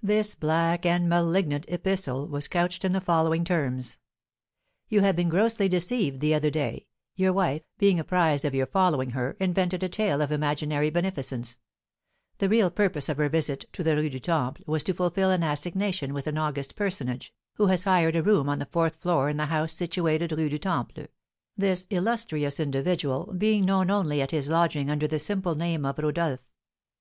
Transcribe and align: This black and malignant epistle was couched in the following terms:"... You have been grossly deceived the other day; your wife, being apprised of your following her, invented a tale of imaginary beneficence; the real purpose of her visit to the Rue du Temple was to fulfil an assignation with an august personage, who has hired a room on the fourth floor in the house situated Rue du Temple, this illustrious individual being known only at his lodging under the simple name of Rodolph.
This 0.00 0.36
black 0.36 0.86
and 0.86 1.08
malignant 1.08 1.64
epistle 1.66 2.28
was 2.28 2.46
couched 2.46 2.84
in 2.84 2.92
the 2.92 3.00
following 3.00 3.42
terms:"... 3.44 3.98
You 4.88 5.00
have 5.00 5.16
been 5.16 5.28
grossly 5.28 5.68
deceived 5.68 6.20
the 6.20 6.34
other 6.34 6.50
day; 6.50 6.86
your 7.16 7.32
wife, 7.32 7.62
being 7.76 7.98
apprised 7.98 8.44
of 8.44 8.54
your 8.54 8.66
following 8.68 9.10
her, 9.10 9.32
invented 9.40 9.82
a 9.82 9.88
tale 9.88 10.20
of 10.22 10.30
imaginary 10.30 10.88
beneficence; 10.88 11.58
the 12.38 12.48
real 12.48 12.70
purpose 12.70 13.08
of 13.08 13.16
her 13.16 13.28
visit 13.28 13.64
to 13.72 13.82
the 13.82 13.96
Rue 13.96 14.08
du 14.08 14.20
Temple 14.20 14.62
was 14.68 14.84
to 14.84 14.94
fulfil 14.94 15.30
an 15.32 15.42
assignation 15.42 16.14
with 16.14 16.28
an 16.28 16.38
august 16.38 16.76
personage, 16.76 17.34
who 17.54 17.66
has 17.66 17.82
hired 17.82 18.14
a 18.14 18.22
room 18.22 18.48
on 18.48 18.60
the 18.60 18.66
fourth 18.66 18.94
floor 18.94 19.28
in 19.28 19.36
the 19.36 19.46
house 19.46 19.72
situated 19.72 20.30
Rue 20.30 20.48
du 20.48 20.60
Temple, 20.60 21.06
this 21.56 21.88
illustrious 21.90 22.60
individual 22.60 23.34
being 23.36 23.64
known 23.64 23.90
only 23.90 24.22
at 24.22 24.30
his 24.30 24.48
lodging 24.48 24.88
under 24.90 25.08
the 25.08 25.18
simple 25.18 25.56
name 25.56 25.84
of 25.84 25.98
Rodolph. 25.98 26.46